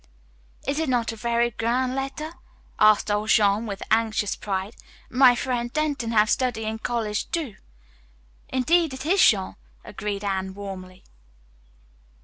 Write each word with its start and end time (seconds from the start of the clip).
"Is 0.67 0.79
it 0.79 0.89
not 0.89 1.11
a 1.11 1.15
very 1.15 1.51
gran' 1.51 1.93
letter?" 1.93 2.33
asked 2.79 3.11
old 3.11 3.29
Jean 3.29 3.67
with 3.67 3.83
anxious 3.91 4.35
pride. 4.35 4.75
"My 5.11 5.35
frien' 5.35 5.67
Denton 5.67 6.09
have 6.11 6.27
study 6.27 6.63
in 6.63 6.79
college, 6.79 7.29
too." 7.29 7.57
"Indeed 8.49 8.95
it 8.95 9.05
is, 9.05 9.23
Jean," 9.23 9.57
agreed 9.85 10.23
Anne 10.23 10.55
warmly. 10.55 11.03